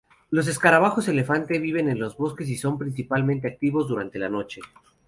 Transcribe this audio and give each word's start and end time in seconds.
Los 0.31 0.47
escarabajos 0.47 1.07
elefante 1.09 1.59
viven 1.59 1.87
en 1.87 1.99
los 1.99 2.17
bosques 2.17 2.49
y 2.49 2.57
son 2.57 2.79
principalmente 2.79 3.47
activos 3.47 3.87
durante 3.87 4.17
la 4.17 4.29
noche. 4.29 4.59